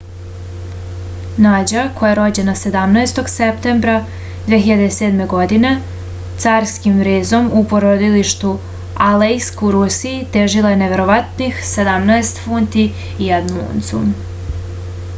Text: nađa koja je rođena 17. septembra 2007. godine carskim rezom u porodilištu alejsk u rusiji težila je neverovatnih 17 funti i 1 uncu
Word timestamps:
nađa 1.45 1.81
koja 1.97 2.09
je 2.09 2.13
rođena 2.19 2.55
17. 2.61 3.19
septembra 3.33 3.97
2007. 4.47 5.21
godine 5.33 5.73
carskim 6.45 7.03
rezom 7.09 7.51
u 7.59 7.63
porodilištu 7.75 8.55
alejsk 9.09 9.63
u 9.69 9.71
rusiji 9.77 10.17
težila 10.39 10.73
je 10.75 10.81
neverovatnih 10.83 11.61
17 11.75 12.43
funti 12.49 12.89
i 13.27 13.31
1 13.39 13.55
uncu 13.69 14.03